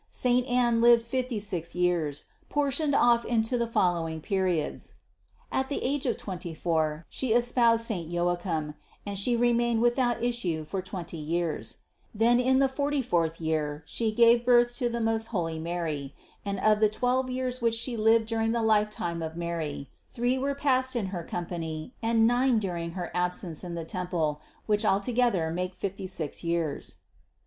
Saint 0.09 0.47
Anne 0.47 0.81
lived 0.81 1.05
fifty 1.05 1.39
six 1.39 1.75
years, 1.75 2.23
portioned 2.49 2.95
off 2.95 3.23
into 3.23 3.55
the 3.55 3.67
following 3.67 4.19
periods; 4.19 4.95
at 5.51 5.69
the 5.69 5.77
age 5.83 6.07
of 6.07 6.17
twenty 6.17 6.55
four 6.55 7.05
she 7.07 7.33
espoused 7.33 7.85
saint 7.85 8.09
Joachim 8.09 8.73
and 9.05 9.15
she 9.19 9.35
remained 9.37 9.79
without 9.79 10.23
issue 10.23 10.63
for 10.65 10.81
twenty 10.81 11.17
years; 11.17 11.83
then 12.15 12.39
in 12.39 12.57
the 12.57 12.67
forty 12.67 13.03
fourth 13.03 13.39
year 13.39 13.83
she 13.85 14.11
gave 14.11 14.43
birth 14.43 14.75
to 14.77 14.89
the 14.89 14.99
most 14.99 15.27
holy 15.27 15.59
Mary, 15.59 16.15
and 16.43 16.59
of 16.61 16.79
the 16.79 16.89
twelve 16.89 17.29
years 17.29 17.61
which 17.61 17.75
she 17.75 17.95
lived 17.95 18.25
during 18.25 18.53
the 18.53 18.63
lifetime 18.63 19.21
of 19.21 19.37
Mary, 19.37 19.87
three 20.09 20.35
were 20.35 20.55
passed 20.55 20.95
in 20.95 21.05
her 21.13 21.23
company 21.23 21.93
and 22.01 22.25
nine 22.25 22.57
during 22.57 22.93
her 22.93 23.11
absence 23.13 23.63
in 23.63 23.75
the 23.75 23.85
temple, 23.85 24.41
which 24.65 24.83
altogether 24.83 25.51
make 25.51 25.75
fifty 25.75 26.07
six 26.07 26.43
years. 26.43 26.95